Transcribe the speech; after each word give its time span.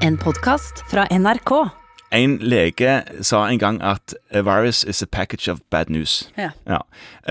En 0.00 0.14
podkast 0.16 0.84
fra 0.90 1.06
NRK. 1.10 1.50
En 2.14 2.36
lege 2.38 2.92
sa 3.26 3.40
en 3.50 3.58
gang 3.58 3.80
at 3.82 4.14
a 4.30 4.40
virus 4.46 4.84
is 4.84 5.02
a 5.02 5.06
package 5.06 5.50
of 5.52 5.58
bad 5.70 5.90
news. 5.90 6.30
Ja. 6.38 6.50
Ja. 6.66 6.78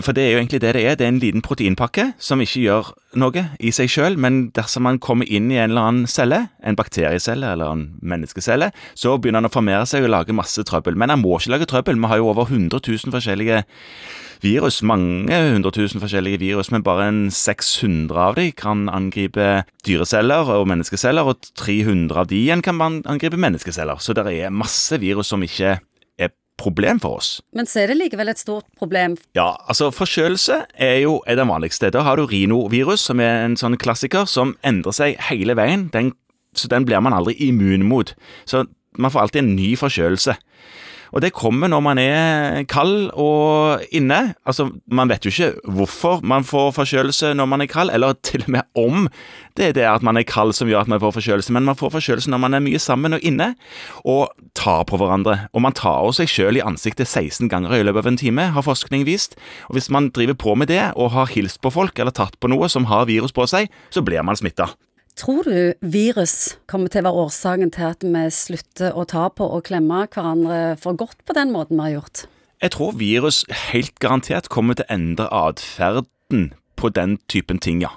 For 0.00 0.14
det 0.14 0.22
er 0.24 0.30
jo 0.30 0.38
egentlig 0.38 0.60
det 0.62 0.74
det 0.74 0.84
er. 0.86 0.94
Det 0.94 1.04
er 1.04 1.12
en 1.12 1.18
liten 1.18 1.42
proteinpakke 1.42 2.12
som 2.22 2.40
ikke 2.40 2.62
gjør 2.62 2.92
noe 3.18 3.44
i 3.60 3.72
seg 3.74 3.90
sjøl, 3.90 4.16
men 4.16 4.46
dersom 4.56 4.86
man 4.86 5.00
kommer 5.02 5.26
inn 5.28 5.50
i 5.50 5.58
en 5.58 5.74
eller 5.74 5.88
annen 5.90 6.06
celle, 6.06 6.46
en 6.62 6.78
bakteriecelle 6.78 7.50
eller 7.52 7.74
en 7.74 7.84
menneskecelle, 8.00 8.70
så 8.94 9.18
begynner 9.18 9.42
den 9.42 9.50
å 9.50 9.54
formere 9.58 9.84
seg 9.90 10.06
og 10.06 10.14
lage 10.14 10.36
masse 10.36 10.62
trøbbel. 10.64 10.96
Men 10.96 11.12
den 11.12 11.24
må 11.24 11.36
ikke 11.36 11.56
lage 11.56 11.68
trøbbel. 11.68 11.98
Vi 11.98 12.12
har 12.14 12.22
jo 12.22 12.30
over 12.30 12.46
100 12.46 12.78
000 12.78 13.12
forskjellige 13.12 13.64
virus, 14.42 14.80
mange 14.82 15.38
hundre 15.52 15.72
tusen 15.74 16.02
forskjellige 16.02 16.40
virus, 16.42 16.70
men 16.74 16.84
bare 16.84 17.08
en 17.10 17.22
600 17.32 18.18
av 18.18 18.36
de 18.38 18.48
kan 18.56 18.88
angripe 18.92 19.62
dyreceller 19.86 20.50
og 20.52 20.66
menneskeceller, 20.70 21.26
og 21.26 21.46
300 21.58 22.18
av 22.24 22.28
de 22.30 22.40
igjen 22.42 22.64
kan 22.64 22.78
man 22.78 23.00
angripe 23.06 23.40
menneskeceller. 23.40 24.02
Så 24.02 24.16
det 24.16 24.26
er 24.26 24.54
masse 24.54 24.98
virus 25.00 25.32
som 25.32 25.42
ikke 25.46 25.76
er 26.18 26.34
problem 26.60 27.00
for 27.02 27.22
oss. 27.22 27.30
Men 27.56 27.68
så 27.70 27.82
er 27.82 27.92
det 27.92 27.98
likevel 28.00 28.32
et 28.32 28.42
stort 28.42 28.66
problem. 28.78 29.16
Ja, 29.38 29.54
altså 29.66 29.90
forkjølelse 29.94 30.62
er 30.74 30.98
jo 31.04 31.20
er 31.26 31.38
det 31.40 31.48
vanligste. 31.48 31.92
Da 31.94 32.04
har 32.06 32.18
du 32.18 32.26
rinovirus, 32.26 33.06
som 33.08 33.22
er 33.22 33.46
en 33.46 33.58
sånn 33.58 33.78
klassiker, 33.80 34.28
som 34.30 34.56
endrer 34.66 34.96
seg 34.96 35.18
hele 35.30 35.56
veien. 35.58 35.88
Den, 35.94 36.12
så 36.58 36.70
den 36.70 36.86
blir 36.88 37.02
man 37.02 37.16
aldri 37.16 37.38
immun 37.48 37.86
mot. 37.88 38.14
Så 38.44 38.66
man 38.98 39.12
får 39.12 39.26
alltid 39.26 39.44
en 39.44 39.54
ny 39.56 39.74
forkjølelse. 39.80 40.36
Og 41.12 41.20
det 41.20 41.34
kommer 41.36 41.68
når 41.68 41.82
man 41.84 42.00
er 42.00 42.62
kald 42.70 43.10
og 43.12 43.82
inne. 43.92 44.34
Altså, 44.48 44.70
Man 44.88 45.08
vet 45.08 45.24
jo 45.24 45.32
ikke 45.32 45.52
hvorfor 45.68 46.22
man 46.24 46.44
får 46.44 46.72
forkjølelse 46.78 47.34
når 47.36 47.48
man 47.48 47.60
er 47.64 47.70
kald, 47.70 47.92
eller 47.92 48.16
til 48.24 48.44
og 48.46 48.50
med 48.56 48.62
om 48.78 49.08
det 49.56 49.66
er 49.66 49.74
det 49.76 49.84
at 49.84 50.04
man 50.04 50.16
er 50.16 50.24
kald 50.24 50.54
som 50.56 50.68
gjør 50.70 50.86
at 50.86 50.88
man 50.88 51.00
får 51.02 51.12
forkjølelse, 51.18 51.52
men 51.52 51.66
man 51.68 51.76
får 51.76 51.92
forkjølelse 51.92 52.30
når 52.32 52.40
man 52.40 52.56
er 52.56 52.64
mye 52.64 52.80
sammen 52.80 53.12
og 53.12 53.24
inne, 53.26 53.50
og 54.08 54.32
tar 54.56 54.86
på 54.88 54.96
hverandre. 54.96 55.48
Og 55.52 55.64
man 55.64 55.76
tar 55.76 56.08
seg 56.16 56.30
sjøl 56.30 56.56
i 56.56 56.64
ansiktet 56.64 57.10
16 57.10 57.50
ganger 57.52 57.76
i 57.76 57.82
løpet 57.84 58.06
av 58.06 58.12
en 58.12 58.20
time, 58.20 58.48
har 58.56 58.64
forskning 58.64 59.04
vist. 59.08 59.36
Og 59.68 59.76
hvis 59.76 59.90
man 59.92 60.08
driver 60.16 60.38
på 60.40 60.56
med 60.56 60.72
det, 60.72 60.80
og 60.96 61.12
har 61.12 61.32
hilst 61.34 61.60
på 61.60 61.72
folk 61.74 61.98
eller 62.00 62.16
tatt 62.16 62.38
på 62.40 62.48
noe 62.48 62.70
som 62.72 62.88
har 62.88 63.08
virus 63.10 63.36
på 63.36 63.44
seg, 63.50 63.68
så 63.92 64.04
blir 64.04 64.24
man 64.24 64.40
smitta. 64.40 64.70
Tror 65.16 65.44
du 65.44 65.74
virus 65.84 66.56
kommer 66.70 66.88
til 66.88 67.02
å 67.02 67.10
være 67.10 67.24
årsaken 67.26 67.72
til 67.74 67.88
at 67.90 68.04
vi 68.06 68.22
slutter 68.32 68.96
å 68.96 69.04
ta 69.08 69.26
på 69.28 69.44
og 69.44 69.66
klemme 69.68 70.06
hverandre 70.08 70.78
for 70.80 70.96
godt 70.96 71.20
på 71.28 71.36
den 71.36 71.52
måten 71.52 71.76
vi 71.76 71.88
har 71.88 71.96
gjort? 71.98 72.24
Jeg 72.62 72.74
tror 72.76 72.94
virus 72.96 73.42
helt 73.72 73.98
garantert 74.00 74.48
kommer 74.52 74.78
til 74.78 74.86
å 74.86 74.94
endre 74.94 75.28
atferden 75.34 76.52
på 76.80 76.92
den 76.94 77.18
typen 77.28 77.60
ting, 77.60 77.82
ja. 77.84 77.92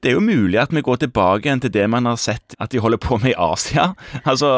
Det 0.00 0.08
er 0.08 0.14
jo 0.16 0.22
mulig 0.24 0.56
at 0.56 0.70
vi 0.72 0.80
går 0.80 1.02
tilbake 1.02 1.44
igjen 1.44 1.60
til 1.60 1.72
det 1.74 1.82
man 1.92 2.06
har 2.08 2.16
sett 2.20 2.54
at 2.56 2.72
de 2.72 2.80
holder 2.80 3.00
på 3.02 3.18
med 3.20 3.34
i 3.34 3.36
Asia. 3.36 3.90
Altså 4.30 4.48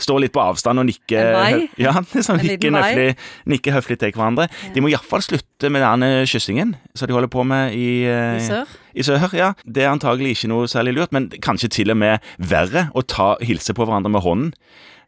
står 0.00 0.22
litt 0.24 0.32
på 0.32 0.40
avstand 0.40 0.80
og 0.80 0.88
nikke? 0.88 1.20
Ja, 1.86 1.92
liksom, 2.00 2.40
nikke, 2.40 2.70
nøflig, 2.72 3.10
nikke 3.44 3.74
høflig, 3.76 3.98
til 4.00 4.14
hverandre. 4.16 4.48
De 4.72 4.80
må 4.80 4.88
iallfall 4.92 5.24
slutte 5.24 5.70
med 5.72 5.84
den 5.84 6.06
eh, 6.06 6.24
kyssingen 6.28 6.74
som 6.96 7.08
de 7.08 7.16
holder 7.16 7.32
på 7.32 7.44
med 7.44 7.76
i, 7.76 8.06
eh, 8.08 8.38
I 8.40 8.46
sør? 8.46 8.74
I 8.96 9.04
sør, 9.04 9.28
ja. 9.36 9.52
Det 9.68 9.84
er 9.84 9.92
antagelig 9.92 10.36
ikke 10.36 10.52
noe 10.54 10.70
særlig 10.70 10.96
lurt, 10.96 11.12
men 11.12 11.28
kanskje 11.44 11.72
til 11.76 11.92
og 11.92 12.00
med 12.00 12.24
verre 12.40 12.88
å 12.96 13.04
ta, 13.04 13.34
hilse 13.44 13.76
på 13.76 13.84
hverandre 13.84 14.12
med 14.12 14.24
hånden. 14.24 14.54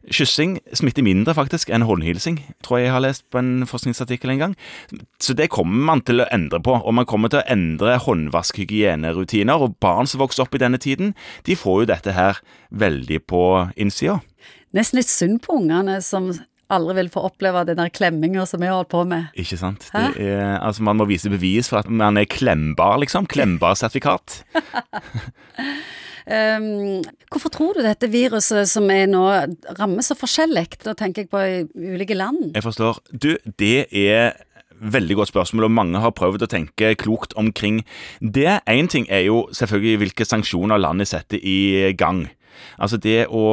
Kyssing 0.09 0.57
smitter 0.73 1.05
mindre 1.05 1.35
faktisk 1.37 1.69
enn 1.73 1.85
håndhilsing, 1.85 2.39
tror 2.65 2.79
jeg 2.79 2.87
jeg 2.87 2.95
har 2.95 3.03
lest 3.05 3.25
på 3.31 3.41
en 3.41 3.67
forskningsartikkel 3.69 4.33
en 4.33 4.43
gang. 4.43 4.55
Så 5.21 5.35
det 5.37 5.49
kommer 5.53 5.85
man 5.91 6.03
til 6.05 6.23
å 6.23 6.27
endre 6.33 6.61
på, 6.65 6.75
og 6.79 6.95
man 6.97 7.07
kommer 7.09 7.31
til 7.31 7.41
å 7.41 7.47
endre 7.49 7.97
håndvaskhygienerutiner. 8.03 9.65
Og 9.65 9.77
barn 9.83 10.09
som 10.09 10.23
vokser 10.23 10.45
opp 10.45 10.57
i 10.57 10.63
denne 10.63 10.81
tiden, 10.81 11.13
de 11.45 11.57
får 11.59 11.83
jo 11.83 11.91
dette 11.93 12.15
her 12.17 12.41
veldig 12.69 13.21
på 13.29 13.43
innsida. 13.77 14.19
Nesten 14.75 15.01
litt 15.01 15.09
synd 15.09 15.41
på 15.45 15.57
ungene 15.61 15.97
som 16.05 16.31
aldri 16.69 16.99
vil 16.99 17.09
få 17.13 17.23
oppleve 17.29 17.63
den 17.65 17.79
der 17.81 17.89
klemminga 17.93 18.45
som 18.49 18.61
vi 18.61 18.69
har 18.69 18.77
holdt 18.77 18.91
på 18.93 19.01
med. 19.09 19.31
Ikke 19.39 19.57
sant? 19.57 19.87
Det 19.89 20.27
er, 20.29 20.59
altså 20.61 20.85
Man 20.85 20.99
må 21.01 21.09
vise 21.09 21.31
bevis 21.31 21.71
for 21.71 21.81
at 21.81 21.89
man 21.89 22.19
er 22.21 22.29
klembar, 22.29 22.99
liksom. 23.01 23.25
Klembar 23.29 23.77
sertifikat. 23.79 24.43
Um, 26.29 26.99
hvorfor 27.33 27.49
tror 27.49 27.77
du 27.77 27.81
dette 27.81 28.09
viruset 28.11 28.69
som 28.69 28.85
er 28.93 29.07
nå 29.09 29.23
rammer 29.79 30.05
så 30.05 30.17
forskjellig? 30.17 30.67
Da 30.85 30.93
tenker 30.97 31.25
jeg 31.25 31.31
på 31.31 31.41
i 31.41 31.63
ulike 31.95 32.17
land. 32.17 32.51
Jeg 32.53 32.65
forstår. 32.65 33.01
Du, 33.09 33.31
det 33.57 33.87
er 33.89 34.37
veldig 34.79 35.15
godt 35.19 35.31
spørsmål, 35.33 35.67
og 35.67 35.75
mange 35.75 36.01
har 36.01 36.13
prøvd 36.15 36.45
å 36.45 36.51
tenke 36.51 36.93
klokt 37.01 37.33
omkring 37.39 37.81
det. 38.21 38.59
Én 38.69 38.89
ting 38.91 39.07
er 39.09 39.25
jo 39.27 39.47
selvfølgelig 39.55 40.03
hvilke 40.03 40.27
sanksjoner 40.27 40.79
landet 40.79 41.11
setter 41.11 41.41
i 41.41 41.91
gang. 41.97 42.27
Altså 42.77 42.99
Det 43.01 43.27
å 43.27 43.43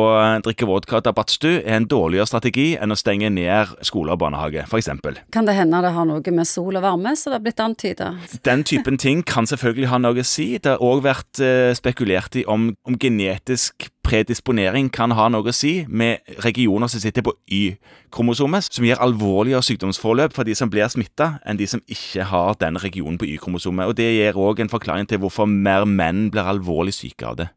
drikke 0.45 0.69
vodka 0.69 1.01
tabatstu 1.05 1.49
er 1.59 1.77
en 1.79 1.89
dårligere 1.91 2.29
strategi 2.29 2.69
enn 2.81 2.95
å 2.95 2.99
stenge 2.99 3.31
ned 3.33 3.75
skole 3.87 4.15
og 4.15 4.21
barnehage, 4.23 4.67
f.eks. 4.67 4.91
Kan 5.35 5.49
det 5.49 5.57
hende 5.59 5.83
det 5.85 5.93
har 5.97 6.09
noe 6.09 6.37
med 6.37 6.49
sol 6.49 6.79
og 6.79 6.85
varme, 6.85 7.15
som 7.17 7.33
det 7.33 7.41
har 7.41 7.47
blitt 7.47 7.63
antyda? 7.63 8.13
Den 8.47 8.65
typen 8.67 8.99
ting 8.99 9.25
kan 9.27 9.49
selvfølgelig 9.49 9.91
ha 9.93 10.01
noe 10.03 10.23
å 10.23 10.27
si. 10.27 10.55
Det 10.63 10.77
har 10.77 10.85
òg 10.85 11.05
vært 11.07 11.43
eh, 11.43 11.73
spekulert 11.77 12.39
i 12.39 12.47
om, 12.51 12.71
om 12.87 12.99
genetisk 13.01 13.91
predisponering 14.07 14.89
kan 14.95 15.15
ha 15.19 15.27
noe 15.33 15.51
å 15.51 15.55
si 15.55 15.81
med 15.89 16.23
regioner 16.45 16.91
som 16.91 17.03
sitter 17.03 17.25
på 17.27 17.35
Y-kromosomet, 17.51 18.69
som 18.71 18.87
gir 18.87 19.01
alvorligere 19.03 19.65
sykdomsforløp 19.67 20.37
for 20.37 20.47
de 20.47 20.55
som 20.59 20.71
blir 20.71 20.87
smitta, 20.93 21.37
enn 21.47 21.59
de 21.59 21.67
som 21.71 21.83
ikke 21.91 22.29
har 22.31 22.59
den 22.63 22.79
regionen 22.83 23.19
på 23.19 23.29
Y-kromosomet. 23.35 23.91
Og 23.91 23.97
Det 23.99 24.09
gir 24.15 24.39
òg 24.39 24.63
en 24.63 24.73
forklaring 24.73 25.09
til 25.11 25.23
hvorfor 25.23 25.51
mer 25.51 25.87
menn 25.89 26.29
blir 26.31 26.47
alvorlig 26.47 26.95
syke 26.95 27.27
av 27.27 27.41
det. 27.43 27.49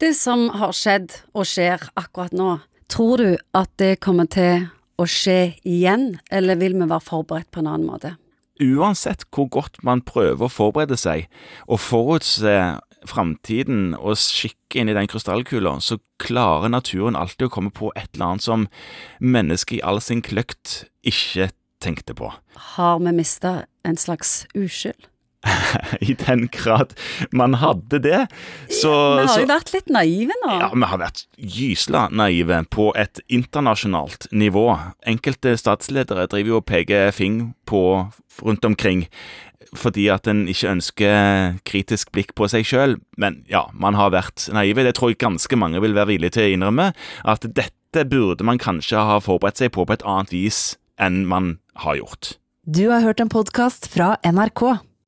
Det 0.00 0.14
som 0.16 0.46
har 0.56 0.70
skjedd 0.72 1.12
og 1.36 1.44
skjer 1.44 1.82
akkurat 2.00 2.32
nå, 2.32 2.54
tror 2.88 3.20
du 3.20 3.34
at 3.52 3.68
det 3.76 3.98
kommer 4.00 4.24
til 4.32 4.70
å 4.96 5.04
skje 5.04 5.58
igjen, 5.60 6.14
eller 6.32 6.56
vil 6.56 6.78
vi 6.78 6.88
være 6.88 7.04
forberedt 7.04 7.50
på 7.52 7.60
en 7.60 7.68
annen 7.68 7.84
måte? 7.84 8.14
Uansett 8.60 9.26
hvor 9.28 9.50
godt 9.52 9.76
man 9.84 10.00
prøver 10.04 10.46
å 10.46 10.52
forberede 10.52 10.96
seg 11.00 11.28
og 11.66 11.82
forutse 11.84 12.54
framtiden 13.08 13.92
og 13.98 14.16
skikke 14.20 14.80
inn 14.80 14.88
i 14.88 14.96
den 14.96 15.08
krystallkula, 15.08 15.76
så 15.84 16.00
klarer 16.20 16.72
naturen 16.72 17.16
alltid 17.16 17.50
å 17.50 17.52
komme 17.52 17.72
på 17.72 17.92
et 17.92 18.08
eller 18.14 18.26
annet 18.30 18.48
som 18.48 18.66
mennesket 19.20 19.82
i 19.82 19.84
all 19.84 20.00
sin 20.04 20.24
kløkt 20.24 20.86
ikke 21.04 21.50
tenkte 21.84 22.16
på. 22.16 22.32
Har 22.76 23.00
vi 23.04 23.12
mista 23.20 23.66
en 23.84 24.00
slags 24.00 24.46
uskyld? 24.56 25.10
I 26.04 26.14
den 26.20 26.48
grad 26.52 26.92
man 27.32 27.54
hadde 27.62 28.00
det, 28.04 28.26
så 28.68 28.90
vi 29.16 29.22
har 29.24 29.28
så- 29.32 29.40
jo 29.40 29.46
vært 29.48 29.72
litt 29.72 29.88
naive 29.92 30.36
nå. 30.44 30.56
Ja, 30.60 30.68
vi 30.74 30.88
har 30.90 30.98
vært 31.00 31.22
gysla 31.38 32.08
naive 32.12 32.58
på 32.70 32.90
et 32.96 33.20
internasjonalt 33.32 34.28
nivå. 34.32 34.66
Enkelte 35.08 35.56
statsledere 35.56 36.26
driver 36.28 36.54
jo 36.54 36.58
og 36.60 36.66
peker 36.68 37.10
fing 37.16 37.54
på 37.66 37.84
rundt 38.42 38.64
omkring 38.68 39.06
fordi 39.76 40.08
at 40.10 40.26
en 40.26 40.48
ikke 40.50 40.66
ønsker 40.72 41.58
kritisk 41.68 42.08
blikk 42.10 42.32
på 42.34 42.48
seg 42.50 42.64
sjøl. 42.66 42.96
Men 43.22 43.44
ja, 43.48 43.68
man 43.72 43.94
har 43.94 44.10
vært 44.10 44.48
naive. 44.52 44.82
Det 44.82 44.96
tror 44.98 45.12
jeg 45.12 45.20
ganske 45.22 45.54
mange 45.60 45.78
vil 45.84 45.94
være 45.94 46.08
villige 46.10 46.34
til 46.34 46.48
å 46.48 46.54
innrømme. 46.56 46.88
At 47.22 47.46
dette 47.46 48.02
burde 48.10 48.42
man 48.42 48.58
kanskje 48.58 48.98
ha 48.98 49.20
forberedt 49.22 49.62
seg 49.62 49.70
på 49.76 49.86
på 49.86 49.94
et 49.94 50.02
annet 50.02 50.32
vis 50.34 50.74
enn 50.98 51.22
man 51.30 51.60
har 51.84 52.00
gjort. 52.00 52.32
Du 52.66 52.88
har 52.90 53.00
hørt 53.06 53.22
en 53.22 53.30
podkast 53.30 53.86
fra 53.94 54.16
NRK. 54.26 54.80